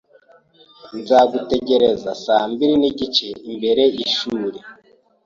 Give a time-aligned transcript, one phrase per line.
[0.99, 4.57] Nzagutegereza saa mbiri n'igice imbere yishuri.